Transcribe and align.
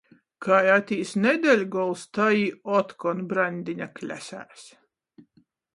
Kai 0.43 0.61
atīs 0.75 1.11
nedeļgols, 1.25 2.07
tai 2.19 2.31
jī 2.39 2.49
otkon 2.81 3.23
braņdīņa 3.35 3.91
klesēs. 4.01 4.67